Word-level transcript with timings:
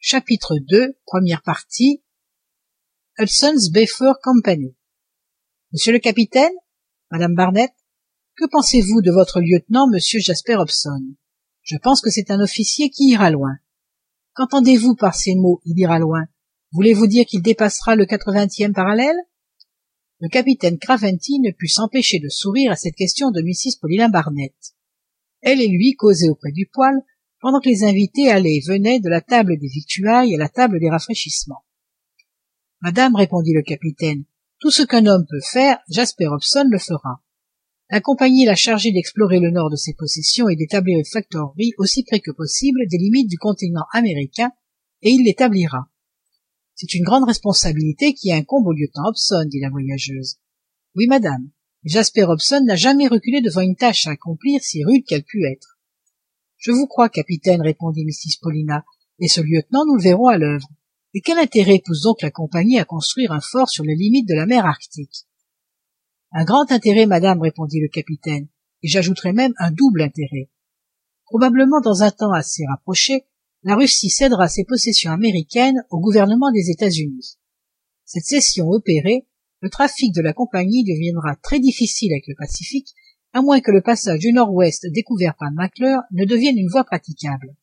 chapitre 0.00 0.56
II 0.56 0.94
première 1.06 1.42
partie 1.42 2.02
Hudson's 3.16 3.70
Bay 3.70 3.86
Company 4.20 4.74
Monsieur 5.72 5.92
le 5.92 6.00
capitaine 6.00 6.50
Madame 7.12 7.36
Barnett 7.36 7.70
que 8.36 8.46
pensez-vous 8.50 9.00
de 9.00 9.12
votre 9.12 9.40
lieutenant 9.40 9.88
monsieur 9.88 10.18
Jasper 10.18 10.56
Hobson? 10.56 11.14
Je 11.62 11.76
pense 11.76 12.00
que 12.00 12.10
c'est 12.10 12.32
un 12.32 12.40
officier 12.40 12.90
qui 12.90 13.10
ira 13.10 13.30
loin. 13.30 13.58
Qu'entendez-vous 14.32 14.96
par 14.96 15.14
ces 15.14 15.36
mots 15.36 15.60
il 15.64 15.78
ira 15.78 16.00
loin? 16.00 16.24
Voulez-vous 16.72 17.06
dire 17.06 17.26
qu'il 17.26 17.42
dépassera 17.42 17.94
le 17.94 18.06
quatre-vingtième 18.06 18.72
parallèle? 18.72 19.16
Le 20.18 20.28
capitaine 20.28 20.78
Craventy 20.78 21.38
ne 21.38 21.52
put 21.52 21.68
s'empêcher 21.68 22.18
de 22.18 22.28
sourire 22.28 22.72
à 22.72 22.76
cette 22.76 22.96
question 22.96 23.30
de 23.30 23.40
Mrs 23.40 23.78
Paulina 23.80 24.08
Barnett. 24.08 24.73
Elle 25.44 25.60
et 25.60 25.68
lui 25.68 25.94
causaient 25.94 26.30
auprès 26.30 26.52
du 26.52 26.66
poêle 26.72 27.02
pendant 27.40 27.60
que 27.60 27.68
les 27.68 27.84
invités 27.84 28.30
allaient 28.30 28.56
et 28.56 28.66
venaient 28.66 29.00
de 29.00 29.10
la 29.10 29.20
table 29.20 29.58
des 29.58 29.68
victuailles 29.68 30.34
à 30.34 30.38
la 30.38 30.48
table 30.48 30.80
des 30.80 30.88
rafraîchissements. 30.88 31.64
Madame, 32.80 33.14
répondit 33.14 33.52
le 33.52 33.62
capitaine, 33.62 34.24
tout 34.58 34.70
ce 34.70 34.82
qu'un 34.82 35.04
homme 35.04 35.26
peut 35.28 35.42
faire, 35.42 35.78
Jasper 35.90 36.28
Hobson 36.28 36.66
le 36.70 36.78
fera. 36.78 37.22
La 37.90 38.00
compagnie 38.00 38.46
l'a 38.46 38.54
chargé 38.54 38.92
d'explorer 38.92 39.40
le 39.40 39.50
nord 39.50 39.68
de 39.70 39.76
ses 39.76 39.92
possessions 39.92 40.48
et 40.48 40.56
d'établir 40.56 40.98
une 40.98 41.04
factorerie 41.04 41.74
aussi 41.76 42.02
près 42.02 42.20
que 42.20 42.30
possible 42.30 42.80
des 42.88 42.96
limites 42.96 43.28
du 43.28 43.36
continent 43.36 43.84
américain, 43.92 44.50
et 45.02 45.10
il 45.10 45.24
l'établira. 45.24 45.90
C'est 46.74 46.94
une 46.94 47.04
grande 47.04 47.28
responsabilité 47.28 48.14
qui 48.14 48.32
incombe 48.32 48.66
au 48.66 48.72
lieutenant 48.72 49.10
Hobson, 49.10 49.44
dit 49.46 49.60
la 49.60 49.68
voyageuse. 49.68 50.38
Oui, 50.94 51.06
madame. 51.06 51.50
Jasper 51.84 52.24
Hobson 52.24 52.62
n'a 52.64 52.76
jamais 52.76 53.08
reculé 53.08 53.42
devant 53.42 53.60
une 53.60 53.76
tâche 53.76 54.06
à 54.06 54.12
accomplir, 54.12 54.62
si 54.62 54.84
rude 54.84 55.04
qu'elle 55.04 55.22
pût 55.22 55.44
être. 55.44 55.78
Je 56.56 56.72
vous 56.72 56.86
crois, 56.86 57.10
capitaine, 57.10 57.60
répondit 57.60 58.06
Mrs. 58.06 58.38
Paulina, 58.40 58.84
et 59.18 59.28
ce 59.28 59.42
lieutenant, 59.42 59.84
nous 59.86 59.96
le 59.96 60.02
verrons 60.02 60.28
à 60.28 60.38
l'œuvre. 60.38 60.68
Et 61.12 61.20
quel 61.20 61.38
intérêt 61.38 61.82
pousse 61.84 62.02
donc 62.02 62.22
la 62.22 62.30
compagnie 62.30 62.80
à 62.80 62.84
construire 62.84 63.32
un 63.32 63.40
fort 63.40 63.68
sur 63.68 63.84
les 63.84 63.94
limites 63.94 64.26
de 64.26 64.34
la 64.34 64.46
mer 64.46 64.64
Arctique? 64.64 65.26
Un 66.32 66.44
grand 66.44 66.72
intérêt, 66.72 67.06
madame, 67.06 67.40
répondit 67.40 67.80
le 67.80 67.88
capitaine, 67.88 68.48
et 68.82 68.88
j'ajouterai 68.88 69.32
même 69.32 69.52
un 69.58 69.70
double 69.70 70.02
intérêt. 70.02 70.50
Probablement 71.26 71.80
dans 71.80 72.02
un 72.02 72.10
temps 72.10 72.32
assez 72.32 72.64
rapproché, 72.66 73.26
la 73.62 73.76
Russie 73.76 74.10
cédera 74.10 74.48
ses 74.48 74.64
possessions 74.64 75.12
américaines 75.12 75.84
au 75.90 76.00
gouvernement 76.00 76.50
des 76.50 76.70
États-Unis. 76.70 77.38
Cette 78.04 78.24
cession 78.24 78.68
opérée, 78.68 79.26
le 79.64 79.70
trafic 79.70 80.14
de 80.14 80.20
la 80.20 80.34
compagnie 80.34 80.84
deviendra 80.84 81.36
très 81.36 81.58
difficile 81.58 82.12
avec 82.12 82.26
le 82.28 82.34
Pacifique, 82.34 82.88
à 83.32 83.40
moins 83.40 83.62
que 83.62 83.70
le 83.70 83.80
passage 83.80 84.18
du 84.18 84.30
nord-ouest 84.30 84.84
découvert 84.92 85.34
par 85.38 85.52
McClure 85.52 86.02
ne 86.12 86.26
devienne 86.26 86.58
une 86.58 86.68
voie 86.68 86.84
praticable. 86.84 87.56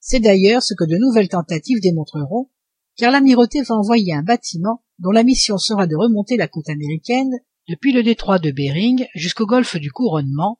C'est 0.00 0.20
d'ailleurs 0.20 0.62
ce 0.62 0.72
que 0.72 0.86
de 0.88 0.96
nouvelles 0.96 1.28
tentatives 1.28 1.82
démontreront, 1.82 2.48
car 2.96 3.12
l'amirauté 3.12 3.60
va 3.60 3.74
envoyer 3.74 4.14
un 4.14 4.22
bâtiment 4.22 4.82
dont 5.00 5.10
la 5.10 5.22
mission 5.22 5.58
sera 5.58 5.86
de 5.86 5.96
remonter 5.96 6.38
la 6.38 6.48
côte 6.48 6.70
américaine 6.70 7.34
depuis 7.68 7.92
le 7.92 8.02
détroit 8.02 8.38
de 8.38 8.50
Bering 8.50 9.04
jusqu'au 9.14 9.44
golfe 9.44 9.76
du 9.76 9.92
Couronnement, 9.92 10.58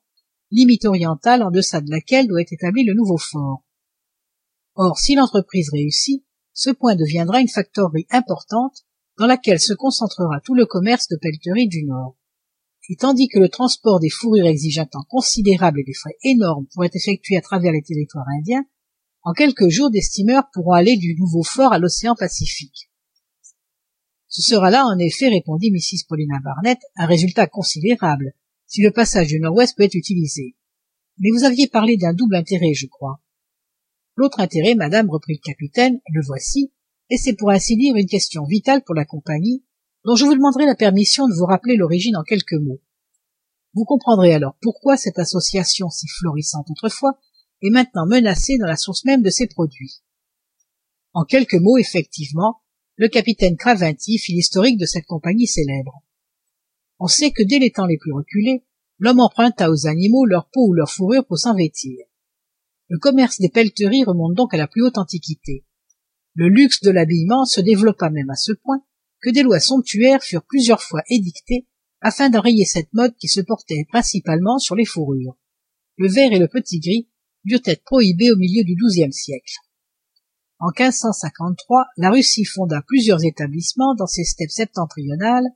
limite 0.51 0.85
orientale 0.85 1.41
en 1.41 1.49
deçà 1.49 1.81
de 1.81 1.89
laquelle 1.89 2.27
doit 2.27 2.41
être 2.41 2.53
établi 2.53 2.83
le 2.83 2.93
nouveau 2.93 3.17
fort. 3.17 3.63
Or, 4.75 4.99
si 4.99 5.15
l'entreprise 5.15 5.71
réussit, 5.71 6.23
ce 6.53 6.69
point 6.69 6.95
deviendra 6.95 7.41
une 7.41 7.47
factorerie 7.47 8.05
importante 8.11 8.85
dans 9.19 9.27
laquelle 9.27 9.59
se 9.59 9.73
concentrera 9.73 10.39
tout 10.43 10.55
le 10.55 10.65
commerce 10.65 11.07
de 11.09 11.17
pelleterie 11.17 11.67
du 11.67 11.83
Nord. 11.83 12.15
Et 12.87 12.95
tandis 12.95 13.27
que 13.27 13.37
le 13.37 13.49
transport 13.49 13.99
des 13.99 14.09
fourrures 14.09 14.47
exige 14.47 14.79
un 14.79 14.85
temps 14.85 15.05
considérable 15.09 15.81
et 15.81 15.83
des 15.83 15.93
frais 15.93 16.15
énormes 16.23 16.65
pour 16.73 16.85
être 16.85 16.95
effectué 16.95 17.37
à 17.37 17.41
travers 17.41 17.73
les 17.73 17.83
territoires 17.83 18.25
indiens, 18.39 18.65
en 19.21 19.33
quelques 19.33 19.67
jours 19.67 19.91
des 19.91 20.01
steamers 20.01 20.49
pourront 20.53 20.71
aller 20.71 20.95
du 20.97 21.15
nouveau 21.15 21.43
fort 21.43 21.73
à 21.73 21.79
l'océan 21.79 22.15
Pacifique. 22.15 22.89
Ce 24.27 24.41
sera 24.41 24.69
là, 24.69 24.85
en 24.85 24.97
effet, 24.97 25.27
répondit 25.27 25.69
Mrs. 25.69 26.05
Paulina 26.07 26.39
Barnett, 26.43 26.79
un 26.95 27.05
résultat 27.05 27.45
considérable, 27.45 28.33
si 28.67 28.81
le 28.81 28.91
passage 28.91 29.27
du 29.27 29.39
nord-ouest 29.39 29.75
peut 29.75 29.83
être 29.83 29.95
utilisé. 29.95 30.55
Mais 31.17 31.29
vous 31.31 31.43
aviez 31.43 31.67
parlé 31.67 31.97
d'un 31.97 32.13
double 32.13 32.35
intérêt, 32.35 32.73
je 32.73 32.87
crois. 32.87 33.19
L'autre 34.15 34.39
intérêt, 34.39 34.75
madame, 34.75 35.09
reprit 35.09 35.33
le 35.33 35.45
capitaine, 35.45 35.99
le 36.13 36.21
voici, 36.25 36.71
et 37.09 37.17
c'est 37.17 37.33
pour 37.33 37.51
ainsi 37.51 37.75
dire 37.75 37.95
une 37.95 38.07
question 38.07 38.45
vitale 38.45 38.83
pour 38.83 38.95
la 38.95 39.05
compagnie, 39.05 39.63
dont 40.05 40.15
je 40.15 40.25
vous 40.25 40.35
demanderai 40.35 40.65
la 40.65 40.75
permission 40.75 41.27
de 41.27 41.33
vous 41.33 41.45
rappeler 41.45 41.75
l'origine 41.75 42.15
en 42.15 42.23
quelques 42.23 42.53
mots. 42.53 42.81
Vous 43.73 43.85
comprendrez 43.85 44.33
alors 44.33 44.57
pourquoi 44.61 44.97
cette 44.97 45.19
association 45.19 45.89
si 45.89 46.07
florissante 46.07 46.69
autrefois 46.69 47.19
est 47.61 47.69
maintenant 47.69 48.05
menacée 48.05 48.57
dans 48.57 48.67
la 48.67 48.77
source 48.77 49.05
même 49.05 49.21
de 49.21 49.29
ses 49.29 49.47
produits. 49.47 50.01
En 51.13 51.23
quelques 51.23 51.55
mots, 51.55 51.77
effectivement, 51.77 52.61
le 52.95 53.07
capitaine 53.07 53.57
Craventy 53.57 54.17
fit 54.17 54.33
l'historique 54.33 54.77
de 54.77 54.85
cette 54.85 55.05
compagnie 55.05 55.47
célèbre. 55.47 56.03
On 56.99 57.07
sait 57.07 57.31
que 57.31 57.43
dès 57.43 57.59
les 57.59 57.71
temps 57.71 57.85
les 57.85 57.97
plus 57.97 58.13
reculés, 58.13 58.65
l'homme 58.97 59.19
emprunta 59.19 59.71
aux 59.71 59.87
animaux 59.87 60.25
leur 60.25 60.49
peau 60.49 60.67
ou 60.67 60.73
leur 60.73 60.91
fourrure 60.91 61.25
pour 61.25 61.37
s'en 61.37 61.55
vêtir. 61.55 61.97
Le 62.89 62.97
commerce 62.97 63.39
des 63.39 63.49
pelleteries 63.49 64.03
remonte 64.03 64.35
donc 64.35 64.53
à 64.53 64.57
la 64.57 64.67
plus 64.67 64.83
haute 64.83 64.97
antiquité. 64.97 65.65
Le 66.35 66.47
luxe 66.47 66.81
de 66.81 66.91
l'habillement 66.91 67.45
se 67.45 67.61
développa 67.61 68.09
même 68.09 68.29
à 68.29 68.35
ce 68.35 68.51
point 68.51 68.83
que 69.21 69.29
des 69.29 69.43
lois 69.43 69.59
somptuaires 69.59 70.23
furent 70.23 70.45
plusieurs 70.45 70.81
fois 70.81 71.01
édictées 71.09 71.67
afin 72.01 72.29
d'enrayer 72.29 72.65
cette 72.65 72.93
mode 72.93 73.15
qui 73.17 73.27
se 73.27 73.41
portait 73.41 73.85
principalement 73.89 74.57
sur 74.57 74.75
les 74.75 74.85
fourrures. 74.85 75.37
Le 75.97 76.07
vert 76.07 76.31
et 76.31 76.39
le 76.39 76.47
petit 76.47 76.79
gris 76.79 77.09
durent 77.43 77.59
être 77.65 77.83
prohibés 77.83 78.31
au 78.31 78.37
milieu 78.37 78.63
du 78.63 78.75
XIIe 78.75 79.11
siècle. 79.11 79.53
En 80.59 80.71
1553, 80.77 81.85
la 81.97 82.11
Russie 82.11 82.45
fonda 82.45 82.81
plusieurs 82.85 83.23
établissements 83.25 83.95
dans 83.95 84.07
ses 84.07 84.23
steppes 84.23 84.51
septentrionales 84.51 85.47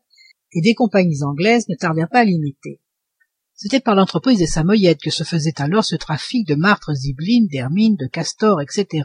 et 0.54 0.62
des 0.62 0.76
compagnies 0.76 1.24
anglaises 1.24 1.68
ne 1.68 1.76
tardèrent 1.76 2.10
pas 2.10 2.20
à 2.20 2.26
l'imiter. 2.26 2.80
C'était 3.56 3.80
par 3.80 3.96
l'entreprise 3.96 4.40
des 4.40 4.48
Samoyèdes 4.48 5.02
que 5.02 5.12
se 5.12 5.24
faisait 5.24 5.62
alors 5.62 5.86
ce 5.86 5.96
trafic 5.96 6.48
de 6.48 6.56
martres 6.56 6.94
zibelines, 6.94 7.48
d'hermines, 7.48 7.96
de 7.96 8.08
castors, 8.08 8.62
etc. 8.62 9.04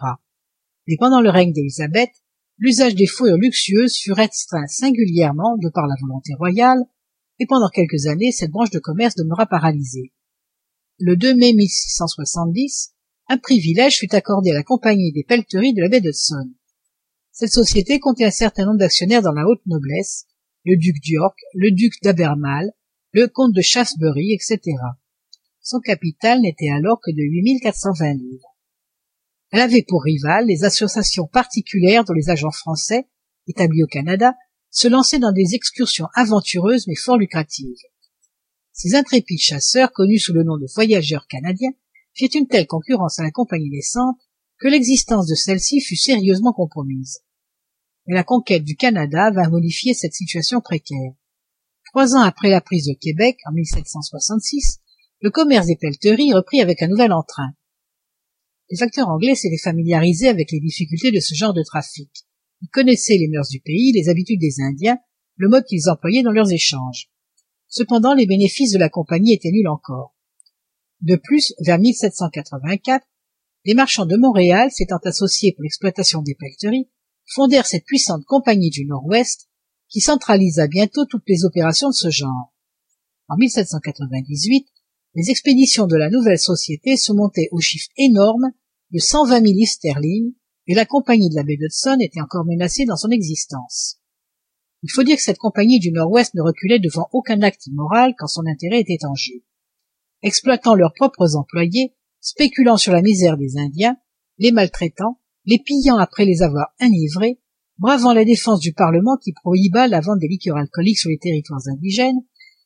Mais 0.88 0.96
pendant 0.98 1.20
le 1.20 1.28
règne 1.28 1.52
d'Élisabeth, 1.52 2.10
l'usage 2.56 2.94
des 2.94 3.06
fourrures 3.06 3.36
luxueuses 3.36 3.98
fut 3.98 4.12
restreint 4.12 4.66
singulièrement 4.66 5.58
de 5.58 5.68
par 5.68 5.86
la 5.86 5.94
volonté 6.00 6.32
royale, 6.34 6.82
et 7.38 7.46
pendant 7.46 7.68
quelques 7.68 8.06
années 8.06 8.32
cette 8.32 8.50
branche 8.50 8.70
de 8.70 8.78
commerce 8.78 9.14
demeura 9.14 9.46
paralysée. 9.46 10.12
Le 10.98 11.14
2 11.14 11.34
mai 11.34 11.52
1670, 11.52 12.94
un 13.28 13.36
privilège 13.36 13.98
fut 13.98 14.14
accordé 14.14 14.50
à 14.50 14.54
la 14.54 14.62
compagnie 14.62 15.12
des 15.12 15.24
pelleteries 15.24 15.74
de 15.74 15.82
la 15.82 15.90
baie 15.90 16.00
d'Hudson. 16.00 16.50
Cette 17.32 17.52
société 17.52 18.00
comptait 18.00 18.24
un 18.24 18.30
certain 18.30 18.64
nombre 18.64 18.78
d'actionnaires 18.78 19.22
dans 19.22 19.32
la 19.32 19.46
haute 19.46 19.64
noblesse, 19.66 20.24
le 20.64 20.76
duc 20.76 20.96
d'York, 21.02 21.38
le 21.54 21.70
duc 21.70 21.92
d'Abermale, 22.02 22.72
le 23.12 23.28
comte 23.28 23.54
de 23.54 23.60
Shaftesbury, 23.60 24.32
etc. 24.32 24.58
Son 25.60 25.80
capital 25.80 26.40
n'était 26.40 26.70
alors 26.70 26.98
que 27.04 27.10
de 27.10 27.22
8420 27.22 28.14
livres. 28.14 28.57
Elle 29.50 29.60
avait 29.60 29.84
pour 29.86 30.02
rival 30.02 30.46
les 30.46 30.64
associations 30.64 31.26
particulières 31.26 32.04
dont 32.04 32.12
les 32.12 32.30
agents 32.30 32.50
français, 32.50 33.06
établis 33.46 33.82
au 33.82 33.86
Canada, 33.86 34.34
se 34.70 34.88
lançaient 34.88 35.18
dans 35.18 35.32
des 35.32 35.54
excursions 35.54 36.08
aventureuses 36.14 36.86
mais 36.86 36.94
fort 36.94 37.16
lucratives. 37.16 37.76
Ces 38.72 38.94
intrépides 38.94 39.40
chasseurs, 39.40 39.92
connus 39.92 40.20
sous 40.20 40.34
le 40.34 40.44
nom 40.44 40.56
de 40.56 40.66
voyageurs 40.74 41.26
canadiens, 41.26 41.72
firent 42.12 42.28
une 42.34 42.46
telle 42.46 42.66
concurrence 42.66 43.18
à 43.18 43.22
la 43.22 43.30
compagnie 43.30 43.70
naissante 43.70 44.18
que 44.58 44.68
l'existence 44.68 45.26
de 45.26 45.34
celle-ci 45.34 45.80
fut 45.80 45.96
sérieusement 45.96 46.52
compromise. 46.52 47.20
Mais 48.06 48.14
la 48.14 48.24
conquête 48.24 48.64
du 48.64 48.76
Canada 48.76 49.30
vint 49.30 49.48
modifier 49.48 49.94
cette 49.94 50.14
situation 50.14 50.60
précaire. 50.60 51.12
Trois 51.86 52.14
ans 52.14 52.22
après 52.22 52.50
la 52.50 52.60
prise 52.60 52.86
de 52.86 52.94
Québec, 52.94 53.38
en 53.48 53.52
1766, 53.52 54.80
le 55.20 55.30
commerce 55.30 55.66
des 55.66 55.76
pelleteries 55.76 56.34
reprit 56.34 56.60
avec 56.60 56.82
un 56.82 56.88
nouvel 56.88 57.12
entrain. 57.12 57.50
Les 58.70 58.76
facteurs 58.76 59.08
anglais 59.08 59.34
s'étaient 59.34 59.56
familiarisés 59.56 60.28
avec 60.28 60.52
les 60.52 60.60
difficultés 60.60 61.10
de 61.10 61.20
ce 61.20 61.34
genre 61.34 61.54
de 61.54 61.62
trafic. 61.62 62.10
Ils 62.60 62.68
connaissaient 62.68 63.16
les 63.16 63.28
mœurs 63.28 63.48
du 63.48 63.60
pays, 63.60 63.92
les 63.92 64.08
habitudes 64.08 64.40
des 64.40 64.60
Indiens, 64.60 64.98
le 65.36 65.48
mode 65.48 65.64
qu'ils 65.64 65.88
employaient 65.88 66.22
dans 66.22 66.32
leurs 66.32 66.52
échanges. 66.52 67.10
Cependant, 67.68 68.14
les 68.14 68.26
bénéfices 68.26 68.72
de 68.72 68.78
la 68.78 68.88
compagnie 68.88 69.32
étaient 69.32 69.50
nuls 69.50 69.68
encore. 69.68 70.14
De 71.00 71.16
plus, 71.16 71.54
vers 71.64 71.78
1784, 71.78 73.06
les 73.64 73.74
marchands 73.74 74.06
de 74.06 74.16
Montréal, 74.16 74.70
s'étant 74.70 74.98
associés 75.04 75.52
pour 75.52 75.62
l'exploitation 75.62 76.22
des 76.22 76.34
pelleteries, 76.34 76.88
fondèrent 77.26 77.66
cette 77.66 77.84
puissante 77.84 78.24
compagnie 78.24 78.70
du 78.70 78.84
Nord-Ouest 78.84 79.48
qui 79.88 80.00
centralisa 80.00 80.66
bientôt 80.66 81.06
toutes 81.06 81.28
les 81.28 81.44
opérations 81.44 81.88
de 81.88 81.94
ce 81.94 82.10
genre. 82.10 82.54
En 83.28 83.36
1798, 83.36 84.66
les 85.18 85.30
expéditions 85.30 85.88
de 85.88 85.96
la 85.96 86.10
nouvelle 86.10 86.38
société 86.38 86.96
se 86.96 87.12
montaient 87.12 87.48
au 87.50 87.58
chiffre 87.58 87.88
énorme 87.96 88.52
de 88.92 89.00
120 89.00 89.40
000 89.40 89.44
livres 89.46 89.68
sterling 89.68 90.32
et 90.68 90.74
la 90.74 90.86
compagnie 90.86 91.28
de 91.28 91.34
la 91.34 91.42
baie 91.42 91.56
d'Hudson 91.56 91.96
était 92.00 92.20
encore 92.20 92.44
menacée 92.44 92.84
dans 92.84 92.96
son 92.96 93.10
existence. 93.10 93.96
Il 94.84 94.92
faut 94.92 95.02
dire 95.02 95.16
que 95.16 95.22
cette 95.22 95.38
compagnie 95.38 95.80
du 95.80 95.90
Nord-Ouest 95.90 96.34
ne 96.34 96.42
reculait 96.42 96.78
devant 96.78 97.08
aucun 97.10 97.42
acte 97.42 97.66
immoral 97.66 98.14
quand 98.16 98.28
son 98.28 98.46
intérêt 98.46 98.78
était 98.78 99.04
en 99.04 99.16
jeu. 99.16 99.42
Exploitant 100.22 100.76
leurs 100.76 100.94
propres 100.94 101.34
employés, 101.34 101.96
spéculant 102.20 102.76
sur 102.76 102.92
la 102.92 103.02
misère 103.02 103.36
des 103.36 103.58
indiens 103.58 103.96
les 104.38 104.52
maltraitant 104.52 105.20
les 105.46 105.58
pillant 105.58 105.98
après 105.98 106.26
les 106.26 106.42
avoir 106.42 106.68
enivrés 106.80 107.40
bravant 107.78 108.12
la 108.12 108.24
défense 108.24 108.60
du 108.60 108.72
parlement 108.72 109.16
qui 109.16 109.32
prohiba 109.32 109.88
la 109.88 110.00
vente 110.00 110.20
des 110.20 110.28
liqueurs 110.28 110.58
alcooliques 110.58 111.00
sur 111.00 111.10
les 111.10 111.18
territoires 111.18 111.66
indigènes 111.66 112.22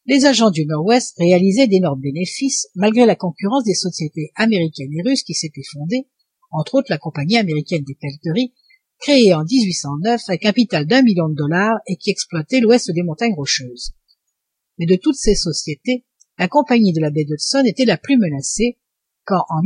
les 0.07 0.25
agents 0.25 0.51
du 0.51 0.67
nord-ouest 0.67 1.15
réalisaient 1.19 1.69
d'énormes 1.69 2.01
bénéfices 2.01 2.69
malgré 2.75 3.07
la 3.07 3.15
concurrence 3.15 3.65
des 3.65 3.75
sociétés 3.75 4.33
américaines 4.35 4.93
et 4.93 5.03
russes 5.03 5.23
qui 5.23 5.35
s'étaient 5.35 5.63
fondées 5.73 6.09
entre 6.51 6.75
autres 6.75 6.91
la 6.91 6.99
compagnie 6.99 7.39
américaine 7.39 7.85
des 7.85 7.95
pelleteries 7.95 8.53
créée 8.99 9.35
en 9.35 9.45
un 9.45 10.37
capital 10.37 10.87
d'un 10.87 11.03
million 11.03 11.29
de 11.29 11.35
dollars 11.35 11.79
et 11.87 11.97
qui 11.97 12.11
exploitait 12.11 12.61
l'ouest 12.61 12.91
des 12.93 13.03
montagnes 13.03 13.35
rocheuses. 13.35 13.93
Mais 14.79 14.87
de 14.87 14.97
toutes 14.97 15.17
ces 15.17 15.35
sociétés 15.35 16.05
la 16.39 16.49
compagnie 16.49 16.93
de 16.93 17.01
la 17.01 17.11
baie 17.11 17.25
d'hudson 17.25 17.63
était 17.65 17.85
la 17.85 17.97
plus 17.97 18.17
menacée 18.17 18.79
quand 19.25 19.45
en 19.51 19.63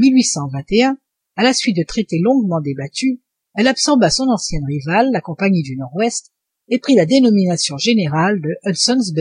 à 1.37 1.43
la 1.43 1.53
suite 1.55 1.77
de 1.77 1.85
traités 1.85 2.19
longuement 2.19 2.61
débattus 2.61 3.21
elle 3.55 3.69
absorba 3.69 4.11
son 4.11 4.29
ancienne 4.29 4.65
rivale 4.67 5.11
la 5.12 5.23
compagnie 5.23 5.62
du 5.62 5.77
nord-ouest 5.77 6.33
et 6.69 6.79
prit 6.79 6.94
la 6.94 7.06
dénomination 7.06 7.79
générale 7.79 8.41
de 8.43 8.50
hudson's 8.65 9.12